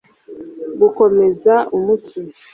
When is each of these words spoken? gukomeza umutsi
gukomeza 0.81 1.53
umutsi 1.77 2.15